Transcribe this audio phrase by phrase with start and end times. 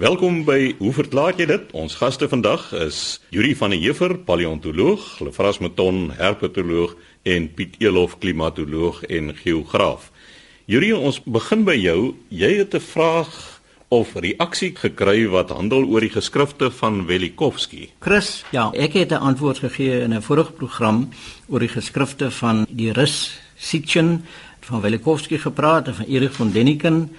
[0.00, 1.72] Welkom by Hoe verklaar jy dit?
[1.76, 6.94] Ons gaste vandag is Yuri van der Heever, paleontoloog, Lefras Meton, herpetoloog
[7.28, 10.06] en Piet Elof, klimatoloog en geograaf.
[10.64, 12.14] Yuri, ons begin by jou.
[12.32, 13.60] Jy het 'n vraag
[13.90, 17.90] of reaksie gekry wat handel oor die geskrifte van Velikovsky.
[18.00, 21.12] Chris, ja, ek het 'n antwoord gegee in 'n vorige program
[21.48, 24.24] oor die geskrifte van die Rus Sitchin
[24.60, 27.10] van Velikovsky gepraat en van Erich von Däniken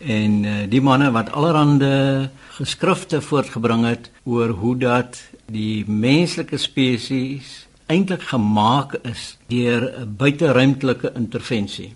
[0.00, 5.20] en uh, die manne wat allerhande geskrifte voortgebring het oor hoe dat
[5.52, 11.94] die menslike spesies eintlik gemaak is deur 'n buiteruimtelike intervensie.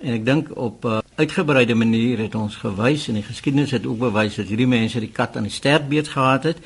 [0.00, 3.86] En ek dink op 'n uh, uitgebreide manier het ons gewys en die geskiedenis het
[3.86, 6.58] ook bewys dat hierdie mense die kat aan die stert beet gehad het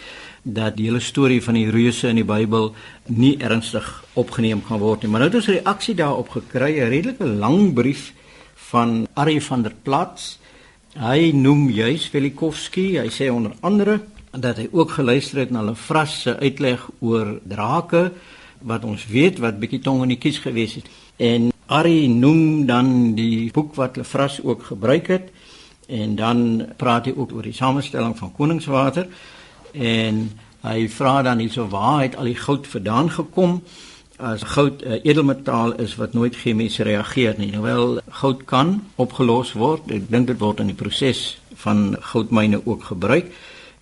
[0.42, 2.74] dat die hele storie van die reuse in die Bybel
[3.06, 5.10] nie ernstig opgeneem kan word nie.
[5.10, 8.12] Maar nou het ons reaksie daarop gekry, 'n redelike lang brief
[8.54, 10.39] van Ari van der Plats
[10.98, 14.00] Hy noem juis Velikovsky, hy sê onder andere
[14.34, 18.08] dat hy ook geluister het na hulle frasse uitleg oor drake
[18.66, 20.88] wat ons weet wat bietjie tong in die kies gewees het.
[21.14, 25.30] En Ari noem dan die boek wat hulle fras ook gebruik het
[25.86, 26.42] en dan
[26.74, 29.06] praat hy ook oor die samestelling van koningswater
[29.78, 30.24] en
[30.66, 33.60] hy vra dan hierso waar het al die goud vandaan gekom?
[34.20, 37.56] As goud 'n uh, edelmetaal is wat nooit chemies reageer nie.
[37.56, 42.84] Hoewel goud kan opgelos word, ek dink dit word in die proses van goudmyne ook
[42.84, 43.32] gebruik.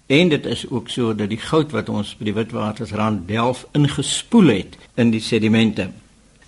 [0.06, 4.48] En dit is ook so dat die goud wat ons by die Witwatersrand delf ingespoel
[4.48, 5.90] het in die sedimente.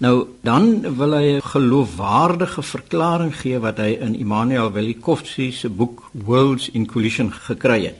[0.00, 6.10] Nou dan wil hy 'n geloofwaardige verklaring gee wat hy in Immanuel Velikovsky se boek
[6.12, 7.97] Worlds in Collision gekry het.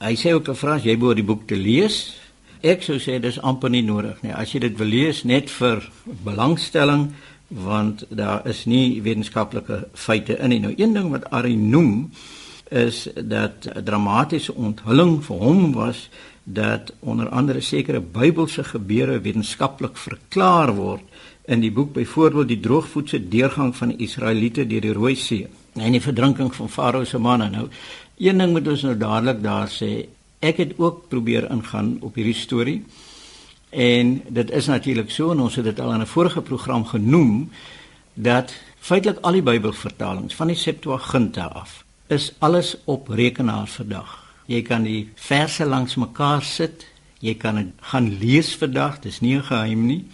[0.00, 2.16] Hy sê ook 'n vraag jy behoort die boek te lees
[2.62, 4.32] Ek sou sê dis amper nie nodig nie.
[4.32, 5.84] As jy dit wil lees net vir
[6.24, 7.10] belangstelling
[7.48, 10.60] want daar is nie wetenskaplike feite in nie.
[10.60, 12.10] Nou een ding wat Ari noem
[12.70, 16.08] is dat 'n dramatiese onthulling vir hom was
[16.44, 21.02] dat onder andere sekere Bybelse gebeure wetenskaplik verklaar word
[21.44, 25.92] in die boek byvoorbeeld die droogvoetse deurgang van die Israeliete deur die Rooi See en
[25.92, 27.50] die verdrinking van Farao se manne.
[27.50, 27.68] Nou
[28.18, 30.06] een ding moet ons nou dadelik daar sê,
[30.38, 32.84] ek het ook probeer ingaan op hierdie storie.
[33.70, 37.50] En dit is natuurlik so en ons het dit al in 'n vorige program genoem
[38.14, 44.24] dat feitelik al die Bybelvertalings van die Septuaginta af is alles op rekenaar vandag.
[44.46, 46.86] Jy kan die verse langs mekaar sit,
[47.18, 50.04] jy kan dit gaan lees vandag, dis nie 'n geheim nie.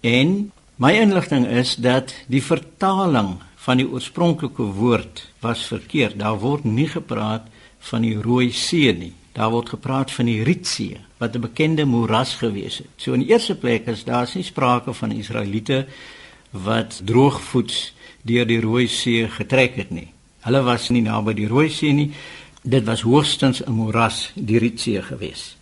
[0.00, 6.18] En my inligting is dat die vertaling van die oorspronklike woord was verkeerd.
[6.18, 7.42] Daar word nie gepraat
[7.78, 9.12] van die Rooi See nie.
[9.32, 12.92] Daar word gepraat van die Rietsee wat 'n bekende moeras gewees het.
[12.96, 15.86] So in die eerste plek is daar nie sprake van Israeliete
[16.50, 20.12] wat droogvoets deur die Rooi See getrek het nie.
[20.40, 22.12] Hulle was nie naby die Rooi See nie.
[22.62, 25.56] Dit was hoogstens 'n moeras, die Rietsee gewees.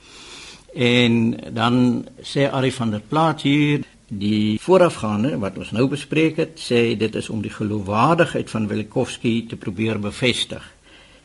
[0.75, 6.59] En dan sê Ari van der Plaat hier die voorafgaande wat ons nou bespreek het,
[6.59, 10.75] sê dit is om die geloofwaardigheid van Velikovsky te probeer bevestig.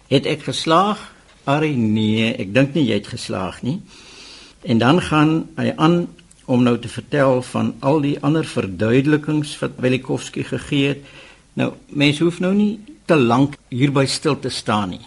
[0.07, 1.14] Het ek geslaag?
[1.45, 3.79] Ari nee, ek dink nie jy het geslaag nie.
[4.65, 6.07] En dan gaan hy aan
[6.45, 11.05] om nou te vertel van al die ander verduidelikings wat Velikovsky gegee het.
[11.53, 15.05] Nou, mense hoef nou nie te lank hierby stil te staan nie.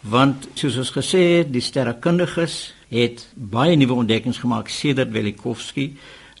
[0.00, 5.90] Want soos ons gesê het, die sterrekundiges het baie nuwe ontdekkings gemaak sedert Velikovsky.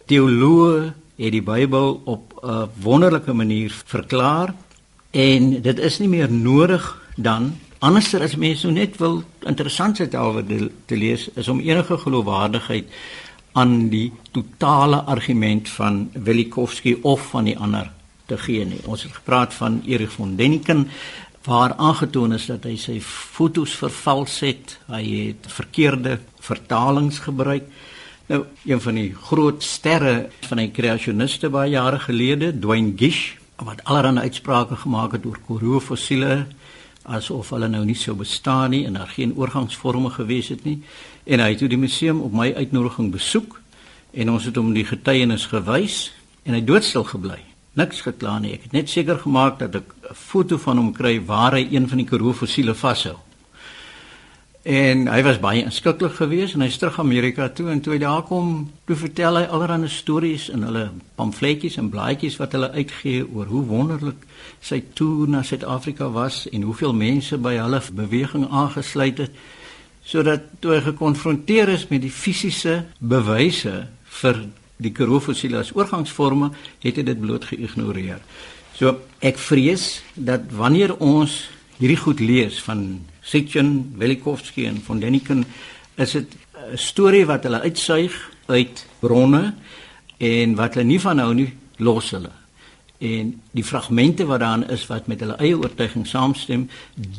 [0.08, 4.54] Teoloë het die Bybel op 'n wonderlike manier verklaar
[5.10, 6.84] en dit is nie meer nodig
[7.16, 12.90] dan Anderser as mense nou net wil interessantheid daaroor te lees is om enige geloofwaardigheid
[13.56, 17.88] aan die totale argument van Velikovsky of van die ander
[18.28, 18.82] te gee nie.
[18.84, 20.90] Ons het gepraat van Erich von Däniken
[21.48, 27.64] waar aangetoon is dat hy sy fotos vervals het, hy het verkeerde vertalings gebruik.
[28.28, 33.80] Nou, een van die groot sterre van die kreasioniste baie jare gelede, Dwayne Gish, wat
[33.88, 36.44] allerlei uitsprake gemaak het oor koroofossiele
[37.02, 40.82] asof hulle nou nie sou bestaan nie en daar geen oorgangsvorme gewees het nie.
[41.24, 43.60] En hy het toe die museum op my uitnodiging besoek
[44.12, 46.10] en ons het hom die getuienis gewys
[46.44, 47.38] en hy doodstil gebly.
[47.78, 48.52] Niks gekla nie.
[48.58, 51.88] Ek het net seker gemaak dat ek 'n foto van hom kry waar hy een
[51.88, 53.16] van die koroo fossiele vashou
[54.62, 58.26] En hy was baie inskikkelik geweest en hy's terug Amerika toe en toe hy daar
[58.28, 63.48] kom, toe vertel hy allerlei stories in hulle pamfletjies en blaadjies wat hulle uitgee oor
[63.48, 64.26] hoe wonderlik
[64.60, 69.40] sy toer na Suid-Afrika was en hoeveel mense by hulle beweging aangesluit het
[70.04, 73.86] sodat toe hy gekonfronteer is met die fisiese bewyse
[74.20, 74.42] vir
[74.80, 76.50] die Karofossiele as oorgangsforme,
[76.82, 78.20] het hy dit bloot geïgnoreer.
[78.76, 81.46] So ek vrees dat wanneer ons
[81.80, 85.44] hierdie goed lees van Sitchin, Velikovsky en von Deniken
[85.94, 86.34] is dit
[86.72, 88.14] 'n storie wat hulle uitsuig
[88.46, 89.54] uit bronne
[90.18, 92.30] en wat hulle nie van nou nie los hulle.
[92.98, 96.68] En die fragmente wat daarin is wat met hulle eie oortuiging saamstem,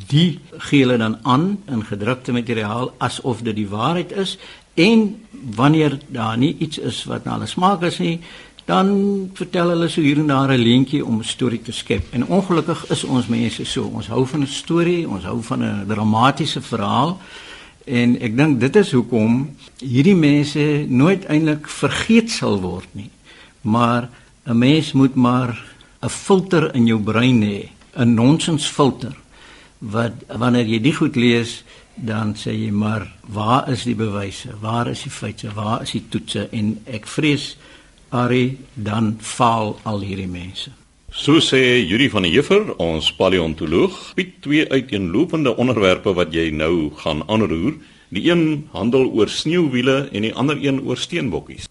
[0.07, 4.37] die gee hulle dan aan in gedrukte materiaal asof dit die waarheid is.
[4.73, 5.25] En
[5.55, 8.19] wanneer daar nie iets is wat na hulle smaak is nie,
[8.65, 12.03] dan vertel hulle so hier en daar 'n leentjie om 'n storie te skep.
[12.11, 15.85] En ongelukkig is ons mense so, ons hou van 'n storie, ons hou van 'n
[15.87, 17.19] dramatiese verhaal.
[17.85, 23.09] En ek dink dit is hoekom hierdie mense nooit eintlik vergeet sal word nie.
[23.61, 24.09] Maar
[24.45, 25.63] 'n mens moet maar
[26.01, 29.15] 'n filter in jou brein hê, 'n nonsensfilter
[29.79, 31.63] wat wanneer jy dit goed lees,
[31.95, 34.53] dan sê jy maar waar is die bewyse?
[34.61, 35.51] Waar is die feite?
[35.53, 36.47] Waar is die toetse?
[36.51, 37.57] En ek vrees
[38.11, 40.71] Ari dan faal al hierdie mense.
[41.11, 46.91] So sê Yuri van der Heever, ons paleontoloog, bied twee uiteenlopende onderwerpe wat jy nou
[46.99, 47.77] gaan aanroer.
[48.11, 51.69] Die een handel oor sneeuwiele en die ander een oor steenbokkies.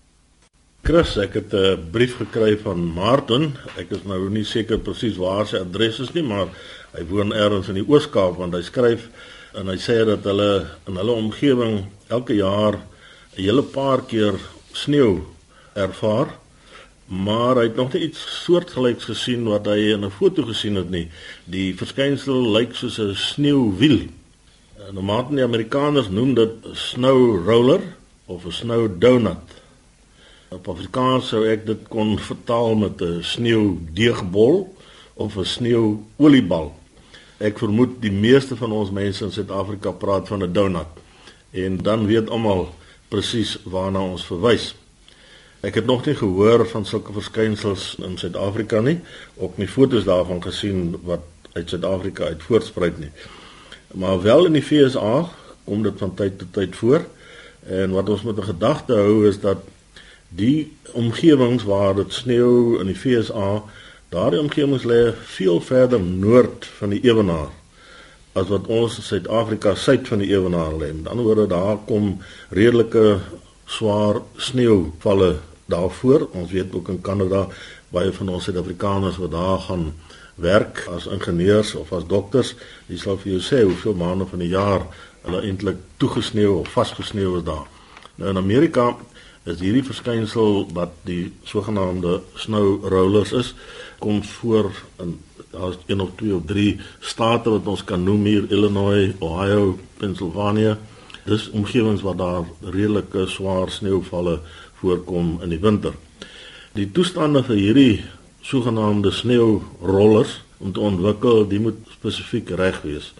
[0.84, 3.56] Chris, ek het 'n brief gekry van Martin.
[3.76, 6.48] Ek is nou nie seker presies waar sy adres is nie, maar
[6.96, 9.08] hy woon ergens in die Oos-Kaap want hy skryf
[9.54, 12.74] en hy sê dat hulle in hulle omgewing elke jaar
[13.36, 14.34] 'n hele paar keer
[14.72, 15.20] sneeu
[15.72, 16.38] ervaar.
[17.10, 20.90] Maar hy het nog nie iets soortgelyks gesien wat hy in 'n foto gesien het
[20.90, 21.10] nie.
[21.44, 24.06] Die verskynsel lyk soos 'n sneeuwiel.
[24.92, 27.80] Normaal die Amerikaners noem dit snow roller
[28.26, 29.46] of 'n snow donut.
[30.48, 34.76] Op Afrikaans sou ek dit kon vertaal met 'n sneeudeegbol
[35.14, 36.74] of 'n sneeuoliebal.
[37.38, 40.92] Ek vermoed die meeste van ons mense in Suid-Afrika praat van 'n donut
[41.50, 42.74] en dan weet almal
[43.08, 44.74] presies waarna ons verwys.
[45.60, 49.00] Ek het nog nie gehoor van sulke verskynsels in Suid-Afrika nie,
[49.36, 53.10] ook nie fotos daarvan gesien wat uit Suid-Afrika uit voortspruit nie.
[53.92, 55.28] Maar wel in die FSA
[55.64, 57.04] kom dit van tyd tot tyd voor.
[57.68, 59.58] En wat ons met 'n gedagte hou is dat
[60.28, 63.62] die omgewings waar dit sneeu in die FSA,
[64.08, 67.52] daardie omgewings lê veel verder noord van die ewenaar
[68.32, 70.92] as wat ons in Suid-Afrika suid van die ewenaar lê.
[70.94, 72.18] Met ander woorde, daar kom
[72.48, 73.18] redelike
[73.66, 75.36] swaar sneeuvalle
[75.70, 76.28] daarvoor.
[76.36, 77.46] Ons weet ook in Kanada
[77.90, 79.90] baie van ons Suid-Afrikaners wat daar gaan
[80.40, 82.54] werk as ingenieurs of as dokters,
[82.88, 84.86] dis sal vir jou sê hoeveel maande van die jaar
[85.26, 87.66] hulle eintlik toegesneeu of vasgesneeu is daar.
[88.16, 88.94] Nou in Amerika
[89.48, 93.54] is hierdie verskynsel wat die sogenaamde snow rollers is
[94.00, 94.70] kom voor
[95.00, 95.18] in
[95.50, 100.78] daar's een of twee of drie state wat ons kan noem hier Illinois, Ohio, Pennsylvania.
[101.24, 104.40] Dis omgewings waar daar redelike swaar sneeuvalle
[104.80, 105.92] voorkom in die winter.
[106.72, 108.04] Die toestande vir hierdie
[108.46, 113.12] sogenaamde sneeurollers om te ontwikkel, die moet spesifiek reg wees.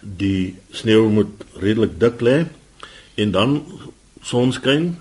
[0.00, 2.36] Die sneeu moet redelik dik lê
[3.18, 3.62] en dan
[4.22, 4.92] sonskyn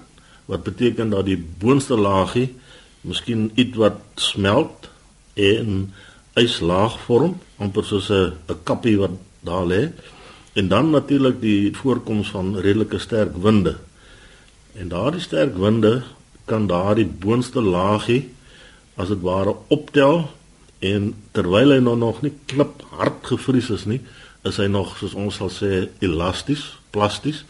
[0.48, 2.50] wat beteken dat die boonste laagie
[3.02, 4.90] miskien iets wat smelt
[5.38, 5.94] en
[6.38, 8.34] yslaag vorm amper soos 'n
[8.64, 9.82] kappie wat daar lê
[10.58, 13.76] en dan natuurlik die voorkoms van redelike sterk winde.
[14.74, 16.02] En daardie sterk winde
[16.46, 18.24] kan daardie boonste laagie
[18.96, 20.26] as dit ware optel
[20.80, 24.02] en terwyl hy nou nog nie klip hard gevries is nie
[24.50, 26.66] is hy nog soos ons sal sê elasties
[26.96, 27.44] plasties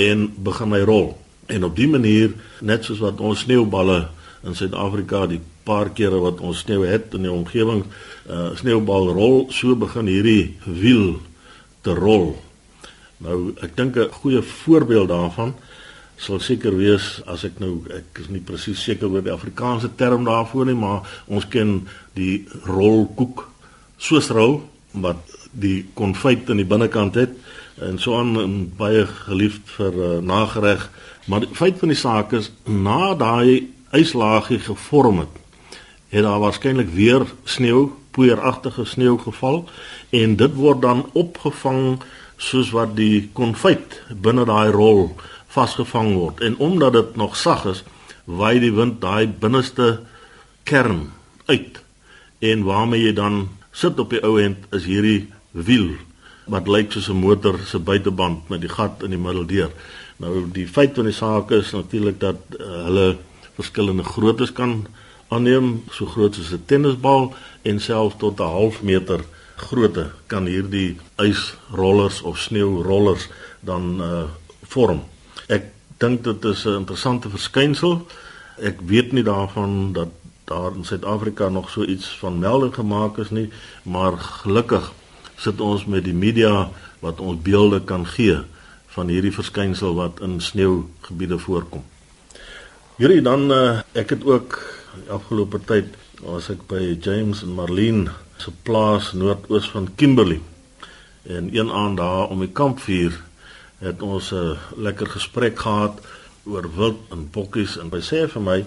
[0.00, 1.08] en begin hy rol.
[1.50, 4.04] En op die manier, net soos wat ons sneeuballe
[4.46, 7.82] in Suid-Afrika die paar kere wat ons sneeu het in die omgewing,
[8.30, 11.18] uh sneeubal rol, so begin hierdie wiel
[11.84, 12.34] te rol.
[13.18, 15.54] Nou, ek dink 'n goeie voorbeeld daarvan
[16.16, 20.24] sal seker wees as ek nou ek is nie presies seker oor die Afrikaanse term
[20.24, 23.48] daarvoor nie, maar ons ken die rolkoek
[23.96, 25.16] soosrol wat
[25.52, 27.30] die konfyt aan die binnekant het
[27.80, 30.90] en so aan baie geliefd vir uh, nagereg
[31.30, 35.34] Maar die feit van die saak is na daai yslaagie gevorm het,
[36.08, 39.68] het daar waarskynlik weer sneeu, poeieragtige sneeu geval
[40.10, 42.00] en dit word dan opgevang
[42.40, 45.10] soos wat die konfyt binne daai rol
[45.50, 46.40] vasgevang word.
[46.40, 47.82] En omdat dit nog sag is,
[48.24, 50.00] waai die wind daai binneste
[50.64, 51.10] kern
[51.46, 51.80] uit.
[52.38, 55.92] En waarmee jy dan sit op die ou end is hierdie wiel
[56.50, 59.70] wat lyk soos 'n motor se buiteband met die gat in die middel deur.
[60.16, 63.16] Nou die feit van die saak is natuurlik dat uh, hulle
[63.54, 64.86] verskillende groottes kan
[65.28, 69.20] aanneem, so groot soos 'n tennisbal en selfs tot 'n half meter
[69.60, 73.28] grootte kan hierdie ysrollers of sneeurollers
[73.66, 74.22] dan uh,
[74.72, 75.04] vorm.
[75.48, 78.06] Ek dink dit is 'n interessante verskynsel.
[78.58, 80.08] Ek weet nie daarvan dat
[80.44, 83.50] daar in Suid-Afrika nog so iets van melding gemaak is nie,
[83.82, 84.92] maar gelukkig
[85.36, 88.38] sit ons met die media wat ons beelde kan gee
[88.86, 91.84] van hierdie verskynsel wat in sneeugebiede voorkom.
[92.96, 94.58] Hierdie dan uh, ek het ook
[95.08, 98.10] afgelope tyd was ek by James en Marlene
[98.40, 100.40] se plaas noordoos van Kimberley.
[101.22, 103.20] En een aand daar om die kampvuur
[103.78, 106.00] het ons 'n lekker gesprek gehad
[106.44, 108.64] oor wild en bokkies en hy sê vir my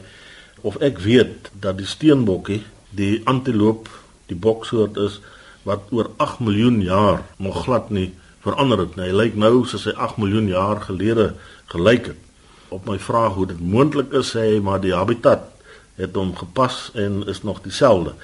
[0.62, 3.90] of ek weet dat die steenbokkie die antiloop
[4.26, 5.20] die boksoort is
[5.64, 8.14] wat oor 8 miljoen jaar nog glad nie
[8.44, 9.08] verander het nie.
[9.08, 11.34] Hy lyk nou soos hy 8 miljoen jaar gelede
[11.72, 12.22] gelyk het.
[12.70, 15.50] Op my vraag hoe dit moontlik is, sê hy maar die habitat
[15.96, 18.16] het hom gepas en is nog dieselfde.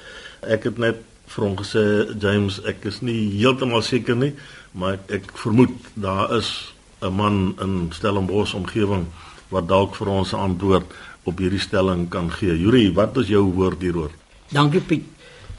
[0.41, 1.83] Ek het net vir hom gesê
[2.21, 4.33] James, ek is nie heeltemal seker nie,
[4.74, 9.05] maar ek, ek vermoed daar is 'n man in Stellenbosch omgewing
[9.50, 10.86] wat dalk vir ons 'n antwoord
[11.24, 12.57] op hierdie stelling kan gee.
[12.57, 14.12] Yuri, wat is jou woord hieroor?
[14.51, 15.05] Dankie Piet.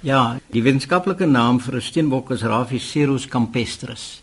[0.01, 4.23] Ja, die wetenskaplike naam vir 'n steenbok is Raphicerus campestris.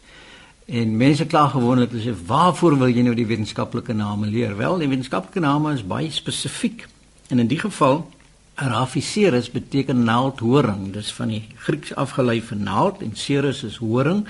[0.66, 4.58] En mense kla gewoonlik as jy waarvoor wil jy nou die wetenskaplike name leer?
[4.58, 6.88] Wel, die wetenskaplike name is baie spesifiek.
[7.30, 8.12] En in die geval
[8.58, 10.90] Raphicerus beteken naaldhoring.
[10.94, 14.24] Dis van die Grieks afgelei vir naald en cerus is horing.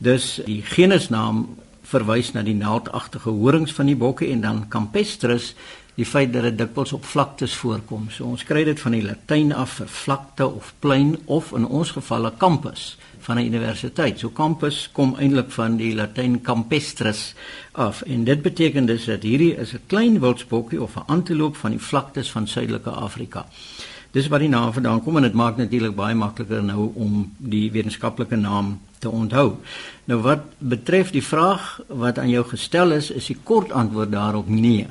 [0.00, 1.44] Dus die genusnaam
[1.84, 5.52] verwys na die naaldagtige horings van die bokke en dan campestris
[5.94, 8.08] die feit dat dit dikwels op vlaktes voorkom.
[8.10, 11.92] So ons kry dit van die Latyn af vir vlakte of plein of in ons
[11.94, 14.18] geval 'n kampus van 'n universiteit.
[14.18, 17.34] So campus kom eintlik van die Latyn campestris
[17.72, 21.70] af en dit beteken dus dat hierdie is 'n klein wildsbokkie of 'n antiloop van
[21.70, 23.46] die vlaktes van Suidelike Afrika.
[24.10, 27.70] Dis waar die naam vandaan kom en dit maak natuurlik baie makliker nou om die
[27.70, 29.56] wetenskaplike naam te onthou.
[30.04, 34.48] Nou wat betref die vraag wat aan jou gestel is, is die kort antwoord daarop
[34.48, 34.86] nee.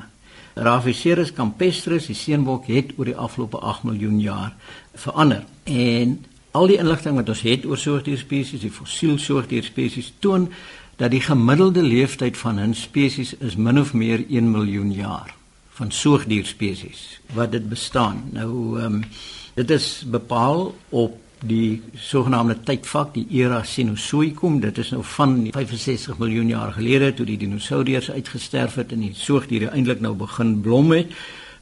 [0.53, 4.53] Raphicerus campestris, die seenbok het oor die afgelope 8 miljoen jaar
[4.93, 5.43] verander.
[5.63, 10.49] En al die inligting wat ons het oor soogdierspesies, die fossiel soogdierspesies toon
[11.01, 15.33] dat die gemiddelde leeftyd van 'n spesies is min of meer 1 miljoen jaar
[15.69, 18.23] van soogdierspesies wat dit bestaan.
[18.31, 19.03] Nou ehm um,
[19.53, 26.17] dit is bepaal op die sogenaamde tydvak die era Cenozoikum dit is nou van 65
[26.17, 30.91] miljoen jaar gelede toe die dinosourus uitgesterf het en die soogdiere eintlik nou begin blom
[30.91, 31.11] het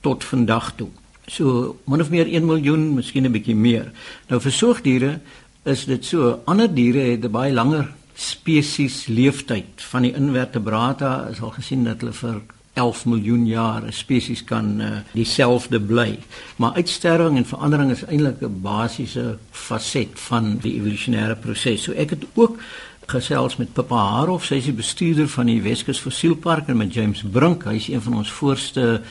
[0.01, 0.89] tot vandag toe
[1.31, 3.91] so min of meer 1 miljoen miskien 'n bietjie meer
[4.29, 5.19] nou vir soogdiere
[5.65, 11.41] is dit so ander diere het 'n baie langer spesies leeftyd van die invertebrata is
[11.41, 12.41] al gesien dat hulle vir
[12.73, 16.19] 11 miljoen jaar 'n spesies kan uh, dieselfde bly.
[16.55, 21.83] Maar uitsterwing en verandering is eintlik 'n basiese faset van die evolusionêre proses.
[21.83, 22.59] So ek het ook
[23.05, 27.23] gesels met Pippa Harof, sy is die bestuurder van die Weskus Fossielpark en met James
[27.31, 29.01] Brink, hy is een van ons voorste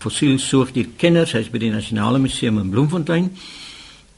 [0.00, 3.30] fossiel soogdierkenners, hy's by die Nasionale Museum in Bloemfontein.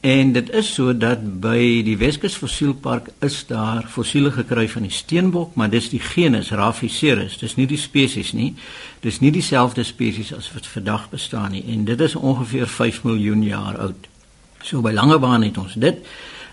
[0.03, 4.91] En dit is so dat by die Weskus Fossielpark is daar fossiele gekry van die
[4.91, 7.37] steenbok, maar dis die genus Raphicerus.
[7.39, 8.49] Dis nie die spesies nie.
[8.99, 13.43] Dis nie dieselfde spesies as wat vandag bestaan nie en dit is ongeveer 5 miljoen
[13.47, 14.09] jaar oud.
[14.63, 16.03] So by Langebaan het ons dit.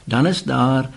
[0.06, 0.90] Dan is daar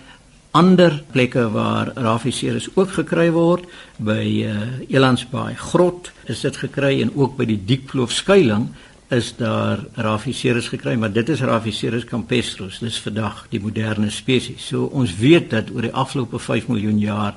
[0.54, 3.66] ander plekke waar Raphicerus ook gekry word
[3.98, 8.70] by uh, Elandsbaai Grot is dit gekry en ook by die Diepkloof skuilings
[9.12, 12.78] is daar Raphicerus gekry, maar dit is Raphicerus campestris.
[12.82, 14.64] Dis vandag die moderne spesies.
[14.70, 17.34] So ons weet dat oor die afgelope 5 miljoen jaar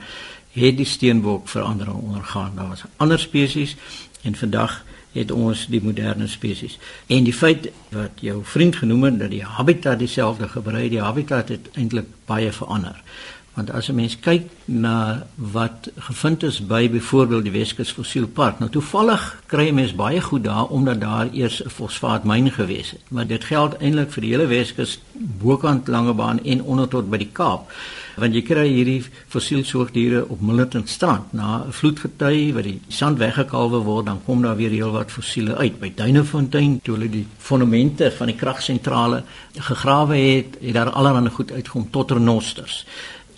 [0.55, 2.55] het die steenbok verandering ondergaan.
[2.55, 3.75] Daar was ander spesies
[4.23, 6.77] en vandag het ons die moderne spesies.
[7.07, 11.49] En die feit wat jou vriend genoem het dat die habitat dieselfde gebrei, die habitat
[11.49, 13.01] het eintlik baie verander.
[13.57, 18.69] Want as 'n mens kyk na wat gevind is by byvoorbeeld die Weskus Fossielpark nou
[18.69, 23.01] toevallig kry 'n mens baie goed daar omdat daar eers 'n fosfaatmyn gewees het.
[23.07, 27.31] Maar dit geld eintlik vir die hele Weskus bokant Langebaan en onder tot by die
[27.31, 27.71] Kaap
[28.17, 31.33] want jy kry hierdie fossielsoogdiere op Millerton strand.
[31.33, 35.79] Na 'n vloedgety wat die sand weggekalwe word dan kom daar weer heelwat fossiele uit.
[35.79, 39.23] By Duinefontein toe hulle die fondamente van die kragsentrale
[39.55, 42.85] gegrawe het het daar allerlei goed uitgekom tot renosters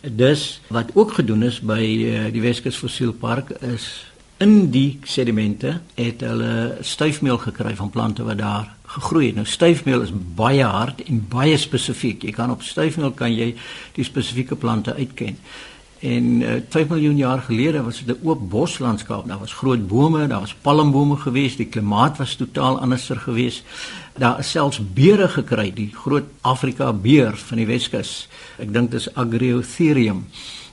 [0.02, 4.09] Dus wat ook gedoen is by uh, die Weskus Fossielpark is
[4.40, 9.36] in die sedimente het hulle styfmeel gekry van plante wat daar gegroei het.
[9.36, 12.24] Nou styfmeel is baie hard en baie spesifiek.
[12.24, 13.52] Jy kan op styfmeel kan jy
[13.98, 15.38] die spesifieke plante uitken.
[16.00, 19.28] En uh, eh, 5 miljoen jaar gelede was dit 'n oop boslandskap.
[19.28, 23.64] Daar was groot bome, daar was palmbome geweest, die klimaat was totaal anderser geweest.
[24.18, 28.30] Daar is selfs beere gekry, die groot Afrika beer van die Weskus.
[28.58, 30.26] Ek dink dit is Agriotherium.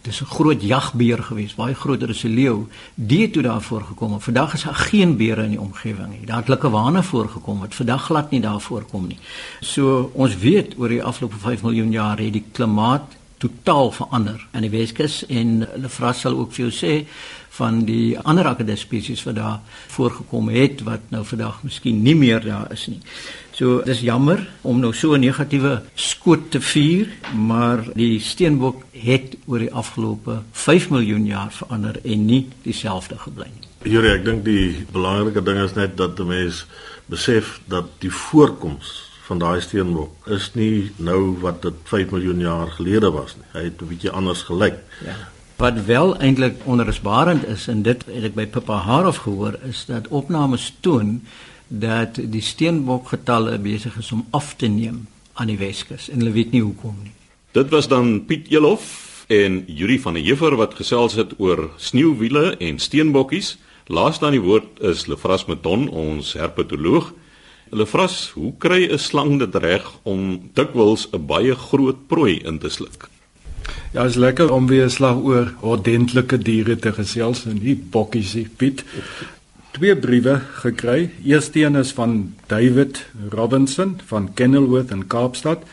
[0.07, 2.67] Dit is 'n groot jagbeer geweest, baie groter as 'n leeu.
[2.95, 4.21] Die het toe daar voorgekom.
[4.21, 6.27] Vandag is daar geen beere in die omgewing nie.
[6.27, 9.19] Daar het likkewane voorgekom wat vandag glad nie daar voorkom nie.
[9.61, 13.03] So ons weet oor die afgelope 5 miljoen jaar het die klimaat
[13.37, 17.07] totaal verander aan die Weskus en hulle vras sal ook vir jou sê
[17.49, 22.45] van die ander akkedus spesies wat daar voorgekom het wat nou vandag miskien nie meer
[22.45, 23.01] daar is nie.
[23.57, 29.37] So dis jammer om nou so 'n negatiewe skoot te vier, maar die steenbok het
[29.47, 33.93] oor die afgelope 5 miljoen jaar verander en nie dieselfde gebly nie.
[33.93, 36.67] Jure, ek dink die belangrike ding is net dat 'n mens
[37.07, 42.69] besef dat die voorkoms van daai steenbok is nie nou wat dit 5 miljoen jaar
[42.71, 43.47] gelede was nie.
[43.53, 44.77] Hy het 'n bietjie anders gelyk.
[45.05, 45.17] Ja.
[45.57, 50.09] Wat wel eintlik onrusbarend is en dit het ek by Pippa Harof gehoor is dat
[50.09, 51.23] opnames toon
[51.69, 56.55] dat die steenbokgetalle besig is om af te neem aan die Weskus en hulle weet
[56.55, 57.13] nie hoekom nie.
[57.57, 62.57] Dit was dan Piet Elof en Yuri van der Heever wat gesels het oor sneeuwiele
[62.57, 63.57] en steenbokkies.
[63.87, 67.13] Laaste aan die woord is Lefras Meton, ons herpetoloog.
[67.71, 72.69] Lefras, hoe kry 'n slang dit reg om dikwels 'n baie groot prooi in te
[72.69, 73.09] sluk?
[73.93, 78.49] Ja, is lekker om weer slag oor ordentlike diere te gesels en nie bokkies nie,
[78.57, 78.85] Piet.
[79.77, 81.11] Twee briewe gekry.
[81.25, 85.67] Eerste een is van David Robinson van Kenilworth in Kaapstad.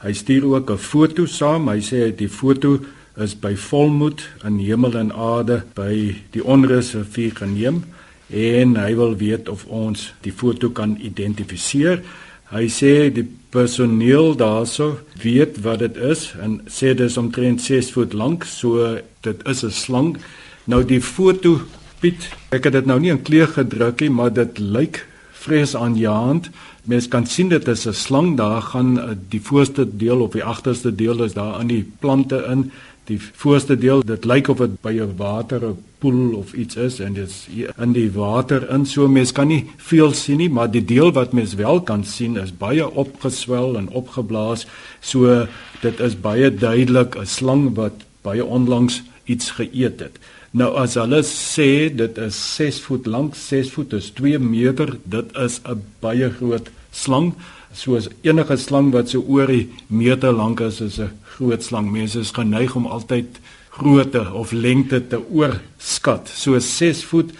[0.00, 1.68] Hy stuur ook 'n foto saam.
[1.68, 2.80] Hy sê die foto
[3.16, 7.84] is by volmoed in hemel en aarde by die onrusrivier geneem
[8.30, 12.02] en hy wil weet of ons die foto kan identifiseer.
[12.50, 17.92] Hy sê die personeel daarso weet wat dit is en sê dit is omtrent 6
[17.92, 20.16] voet lank, so dit is 'n slang.
[20.64, 21.60] Nou die foto
[22.00, 25.02] Piet, ek het dit nou nie in kleur gedruk nie, maar dit lyk
[25.36, 26.46] vrees aanjaend.
[26.88, 28.36] Mens kan sien dit is 'n slang.
[28.36, 32.46] Daar gaan eh, die voorste deel of die agterste deel is daar in die plante
[32.48, 32.70] in.
[33.04, 37.00] Die voorste deel, dit lyk of dit by 'n water 'n poel of iets is
[37.00, 38.86] en dit is in die water in.
[38.86, 42.36] So mens kan nie veel sien nie, maar die deel wat mens wel kan sien
[42.36, 44.66] is baie opgeswel en opgeblaas.
[45.00, 45.46] So
[45.82, 47.92] dit is baie duidelik 'n slang wat
[48.22, 50.18] baie onlangs iets geëet het.
[50.50, 55.28] Nou as hulle sê dit is 6 voet lank, 6 voet is 2 meter, dit
[55.38, 57.34] is 'n baie groot slang.
[57.72, 61.92] Soos enige slang wat so oor die meter lank is, is 'n groot slang.
[61.92, 63.38] Mense is geneig om altyd
[63.70, 66.28] grootte of lengte te oorskat.
[66.28, 67.30] So 6 voet.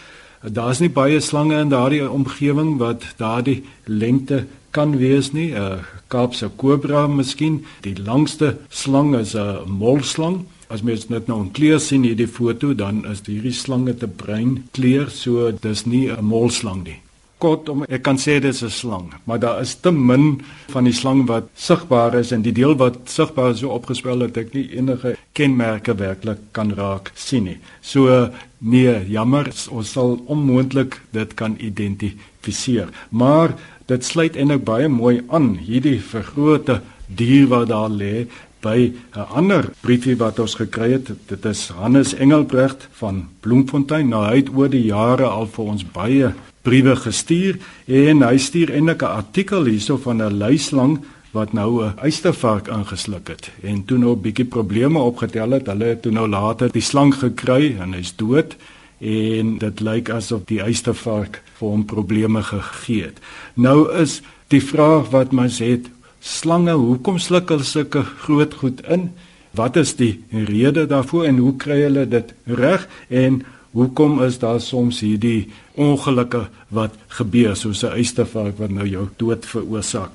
[0.43, 5.53] Daar's nie baie slange in daardie omgewing wat daardie lengte kan wees nie.
[5.53, 7.65] 'n Kaapse kobra miskien.
[7.81, 10.47] Die langste slang is 'n molslang.
[10.71, 14.69] As mens net nou 'n kleur sien hierdie foto, dan is hierdie slange te bruin
[14.73, 17.01] kleur, so dis nie 'n molslang nie
[17.41, 20.43] kortom ek kan sê dit is 'n slang, maar daar is te min
[20.75, 24.37] van die slang wat sigbaar is en die deel wat sigbaar is so opgespel dat
[24.37, 27.59] ek nie enige kenmerke werklik kan raak sien nie.
[27.81, 32.89] So nee, jammer, ons sal onmoontlik dit kan identifiseer.
[33.11, 33.55] Maar
[33.87, 38.27] dit sluit eintlik baie mooi aan hierdie vergrote dier wat daar lê
[38.61, 41.11] by 'n ander briefie wat ons gekry het.
[41.27, 44.09] Dit is Hannes Engelbrecht van Bloemfontein.
[44.09, 48.71] Nou hy het oor die jare al vir ons baie briewe gestuur en hy stuur
[48.71, 51.01] eintlik 'n artikel hierso van 'n luislang
[51.33, 55.67] wat nou 'n eystervark ingesluk het en toe nou 'n bietjie probleme opgetel het.
[55.67, 58.57] Hulle het toe nou later die slang gekry en hy's dood
[58.99, 63.19] en dit lyk asof die eystervark vir hom probleme gegee het.
[63.55, 65.89] Nou is die vraag wat mens het,
[66.21, 69.11] slange, hoekom sluk hulle sulke groot goed in?
[69.57, 74.59] Wat is die rede daarvoor en hoe kry hulle dit reg en Hoekom is daar
[74.61, 75.47] soms hierdie
[75.79, 80.11] ongelukke wat gebeur soos 'n eystervark wat nou jou dood veroorsaak?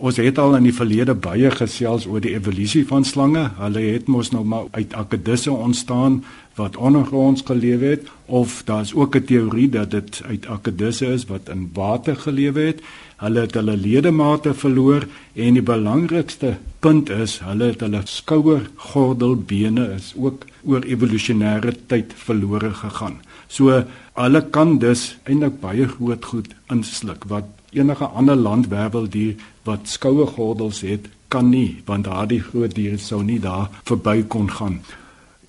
[0.00, 3.42] Ons het al in die verlede baie gesels oor die evolusie van slange.
[3.58, 6.22] Hulle het mos nou maar uit akedisse ontstaan
[6.56, 11.48] wat ondergronds geleef het of daar's ook 'n teorie dat dit uit akedisse is wat
[11.48, 12.80] in water geleef het.
[13.16, 19.92] Hulle het hulle ledemate verloor en die belangrikste punt is hulle het hulle skouer gordelbene
[19.96, 23.20] is ook oor evolusionêre tyd verlore gegaan.
[23.48, 23.84] So
[24.14, 30.80] hulle kan dus eintlik baie groot goed insluk wat enige ander landwerweldier wat skoue gordels
[30.80, 34.80] het kan nie want daardie groot diere sou nie daar verby kon gaan.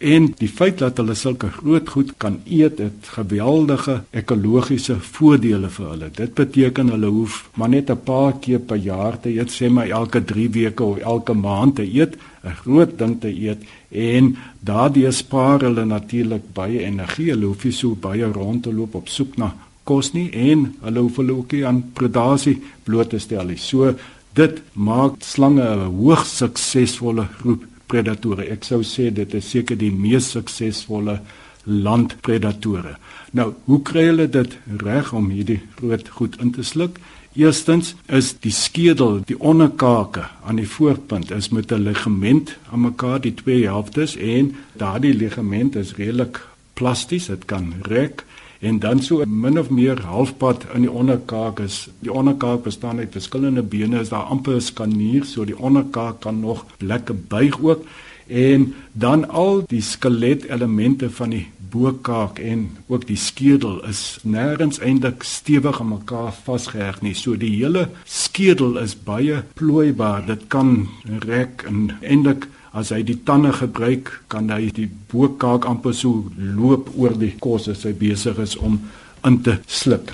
[0.02, 5.92] En die feit dat hulle sulke groot goed kan eet, het geweldige ekologiese voordele vir
[5.92, 6.10] hulle.
[6.16, 9.90] Dit beteken hulle hoef maar net 'n paar keer per jaar te eet, sê maar
[9.90, 15.12] elke 3 weke of elke maand te eet, 'n groot ding te eet en daardie
[15.12, 17.30] spaar hulle natuurlik baie energie.
[17.30, 21.00] Hulle hoef nie so baie rond te loop op soek na kos nie en hulle
[21.06, 23.58] hoef hulle ook nie aan predasie bloot te stel nie.
[23.58, 23.94] So
[24.34, 28.48] dit maak slange 'n hoogs suksesvolle groep predatore.
[28.50, 31.20] Ek sou sê dit is seker die mees suksesvolle
[31.65, 32.96] landpredatore.
[33.32, 37.00] Nou, hoe kry hulle dit reg om hierdie groot goed in te sluk?
[37.34, 43.22] Eerstens is die skedel, die onderkake aan die voorpunt is met 'n ligament aan mekaar
[43.22, 46.41] die twee helftes en daardie ligament is redelik
[46.74, 48.26] plasties, dit kan rek
[48.62, 51.88] en dan so min of meer halfpad in die onderkaak is.
[52.00, 56.39] Die onderkaak bestaan uit verskillende bene, is daar amper 'n skanier, so die onderkaak kan
[56.39, 57.86] nog lekker buig ook
[58.28, 65.24] en dan al die skeletelemente van die bokaak en ook die skedel is nêrens eintlik
[65.24, 67.13] stewig aan mekaar vasgeheg nie.
[67.15, 70.26] So die hele skedel is baie plooibaar.
[70.28, 70.89] Dit kan
[71.28, 76.92] rek en eintlik as hy die tande gebruik, kan hy die bokaak amper so loop
[76.96, 78.80] oor die kos as hy besig is om
[79.28, 80.14] in te sluk.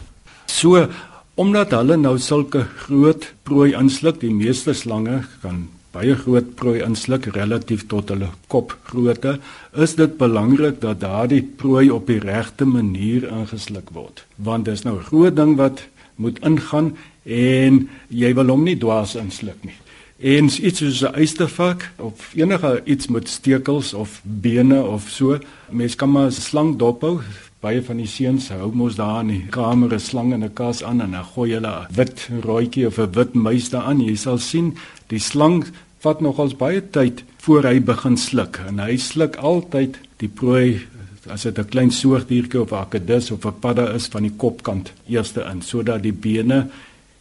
[0.50, 0.88] So
[1.38, 7.28] omdat hulle nou sulke groot prooi insluk, die meeste slange kan baie groot prooi insluk
[7.36, 9.38] relatief tot hulle kopgrootte,
[9.74, 14.26] is dit belangrik dat daardie prooi op die regte manier ingesluk word.
[14.38, 19.15] Want dis nou 'n groot ding wat moet ingaan en jy wil hom nie dwaas
[19.15, 19.78] insluk nie.
[20.17, 25.38] En iets soos 'n eystervak of enige iets met stekels of bene of so,
[25.69, 27.19] mens kan maar 'n slang dophou.
[27.60, 30.84] Baie van die seuns hou mos daar in die kamer 'n slang in 'n kas
[30.84, 34.01] aan en dan gooi hulle 'n wit rooitjie of 'n wit muis daaraan.
[34.01, 34.77] Jy sal sien
[35.08, 35.65] die slang
[35.99, 40.88] vat nogals baie tyd voor hy begin sluk en hy sluk altyd die prooi
[41.30, 44.93] as dit 'n klein soogdiertjie of 'n akedus of 'n padda is van die kopkant
[45.08, 46.69] eerste in sodat die bene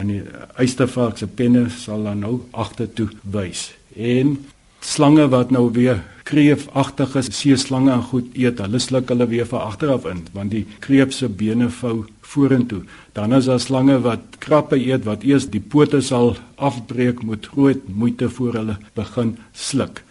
[0.03, 0.23] en die
[0.61, 4.37] eystervark se penne sal dan nou agtertoe wys en
[4.81, 10.07] slange wat nou weer kreefagtige seeslange en goed eet hulle sluk hulle weer van agteraf
[10.11, 12.83] in want die kreef se bene vou vorentoe.
[13.13, 17.87] Dan is daar slange wat krappe eet wat eers die pote sal afbreek met groot
[17.89, 20.03] moeite voor hulle begin sluk.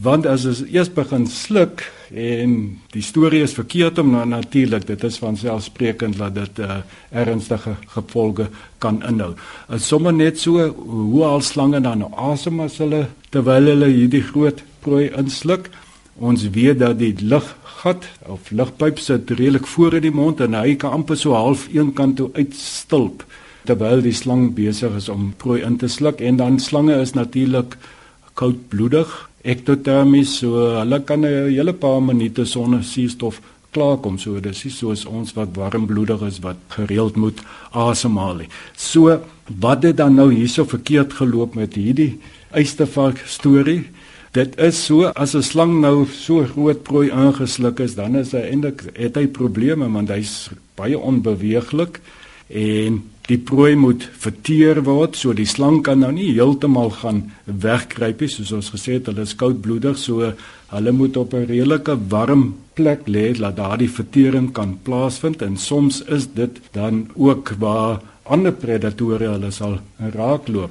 [0.00, 1.82] Want as hulle eers begin sluk
[2.16, 2.54] en
[2.94, 6.78] die storie is verkeerd om nou natuurlik dit is van selfsprekend dat dit uh,
[7.12, 8.46] ernstige gevolge
[8.80, 9.34] kan inhou.
[9.68, 14.24] Dit sommer net so hoe al slange dan nou asem as hulle terwyl hulle hierdie
[14.24, 15.68] groot prooi insluk.
[16.16, 20.56] Ons weet dat die lug gat of lugpyp sit redelik voor in die mond en
[20.56, 23.26] hy kan amper so half een kant toe uitstulp
[23.68, 27.76] terwyl die slang besig is om prooi in te sluk en dan slange is natuurlik
[28.40, 33.40] koudbloedig ektotermies so hulle kan 'n hele paar minute sonder suurstof
[33.72, 34.18] klaarkom.
[34.18, 37.40] So dis nie soos ons wat warmbloedig is wat gereeld moet
[37.72, 38.48] asemhaal nie.
[38.76, 39.20] So
[39.60, 42.18] wat het dan nou hierso verkeerd geloop met hierdie
[42.50, 43.84] eystervark storie?
[44.32, 48.38] Dit is so as 'n slang nou so groot prooi aangesluk is, dan is hy
[48.38, 52.00] eintlik het hy probleme want hy's baie onbeweeglik
[52.50, 58.24] en die prooi moet verteer word, so die slang kan nou nie heeltemal gaan wegkruip
[58.24, 60.32] nie, soos ons gesê het, hulle is koudbloedig, so
[60.72, 66.02] hulle moet op 'n redelike warm plek lê dat daardie vertering kan plaasvind en soms
[66.08, 70.70] is dit dan ook waar ander predatore hulle sal raakloop.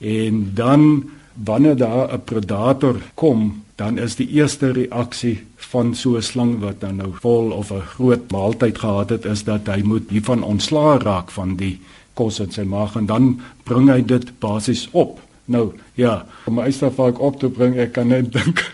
[0.00, 6.22] En dan wanneer daar 'n predator kom, dan is die eerste reaksie van so 'n
[6.22, 10.10] slang wat dan nou vol of 'n groot maaltyd gehad het, is dat hy moet
[10.10, 11.80] hiervan ontslaa raak van die
[12.14, 15.20] kos in sy maag en dan bring hy dit basies op.
[15.44, 18.70] Nou, ja, om my eistervark op te bring, ek kan net dink.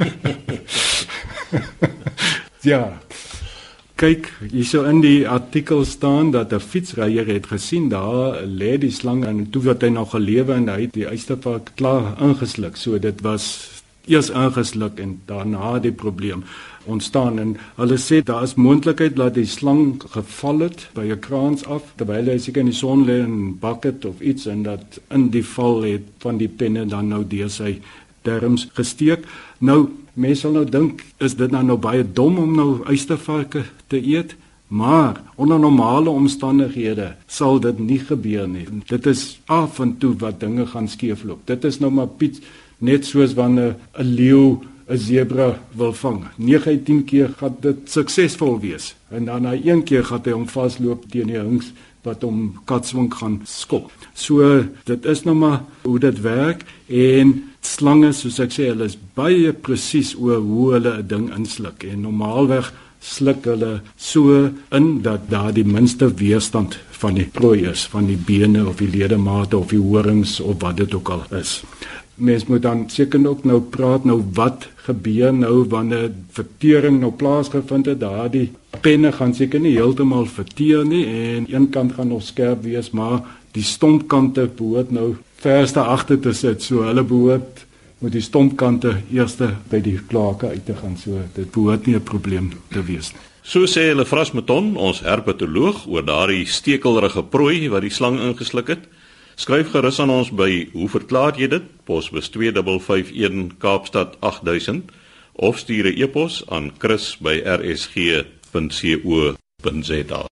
[2.73, 2.99] ja,
[3.97, 9.25] kyk, hierso in die artikel staan dat 'n fietsryer het gesien daar lê die slang
[9.25, 12.77] en toe wat hy nog gelewe en hy het die uistervark klaar ingesluk.
[12.77, 13.71] So dit was
[14.07, 16.45] eers ingesluk en daarna die probleem
[16.85, 21.65] ontstaan en hulle sê daar is moontlikheid dat die slang geval het by 'n kraans
[21.65, 25.31] af terwyl hy seker in die son lê en bucket of iets en dat in
[25.31, 27.81] die val het van die penne dan nou deur sy
[28.23, 29.25] darmes gesteek.
[29.59, 34.01] Nou mense sal nou dink is dit nou nou baie dom om nou uistervarke te
[34.01, 34.35] eet,
[34.69, 38.67] maar onder normale omstandighede sal dit nie gebeur nie.
[38.89, 41.45] Dit is af en toe wat dinge gaan skeefloop.
[41.47, 42.41] Dit is nou maar Piet
[42.79, 46.25] net soos wanneer 'n leeu 'n sebra wil vang.
[46.37, 48.95] 9 uit 10 keer gaan dit suksesvol wees.
[49.09, 51.73] En dan na een keer gaan hy hom vasloop teen die hings
[52.07, 53.91] wat hom katswink gaan skop.
[54.15, 58.99] So dit is nou maar hoe dit werk en slange soos ek sê hulle is
[59.19, 65.29] baie presies oor hoe hulle 'n ding insluk en normaalweg sluk hulle so in dat
[65.31, 69.71] daar die minste weerstand van die prooi is van die bene of die ledemate of
[69.75, 71.63] die horings of wat dit ook al is.
[72.17, 77.87] Mens moet dan seker ook nou praat nou wat gebeur nou wanneer vertering nou plaasgevind
[77.87, 82.63] het daardie penne gaan seker nie heeltemal verteer nie en een kant gaan nog skerp
[82.63, 83.21] wees maar
[83.57, 86.63] die stompkante behoort nou verste agter te sit.
[86.63, 87.65] So hulle behoort
[88.05, 90.97] met die stompkante eerste by die klake uit te gaan.
[91.01, 93.21] So dit behoort nie 'n probleem te wees nie.
[93.43, 98.79] So sê hulle Frasmeton, ons herpetoloog oor daardie stekelrige prooi wat die slang ingesluk het.
[99.37, 101.63] Skryf gerus aan ons by Hoe verklaar jy dit?
[101.85, 104.91] Posbus 2551 Kaapstad 8000
[105.33, 108.36] of stuur 'n e-pos aan chris@rsg.co.za.
[108.57, 110.25] 本节语本节道。